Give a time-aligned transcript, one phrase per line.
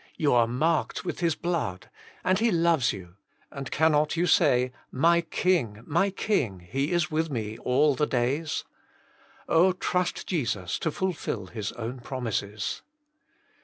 [0.17, 1.91] You are marked with His blood,
[2.23, 3.17] and he loves you;
[3.51, 4.71] and cannot you say,
[5.09, 8.63] ''My King, my King, He is with me all the days?"
[9.47, 12.81] Oh, trust Jesus to fulfill His own promises.